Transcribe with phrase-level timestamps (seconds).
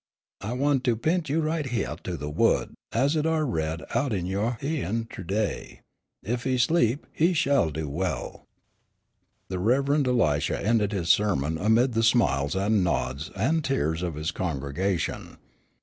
[0.41, 4.13] I want to p'int you right hyeah to the Wo'd, as it are read out
[4.13, 5.81] in yo' hyeahin' ter day,
[6.25, 8.47] 'Ef he sleep, he shell do well.'"
[9.49, 10.07] The Rev.
[10.07, 15.37] Elisha ended his sermon amid the smiles and nods and tears of his congregation.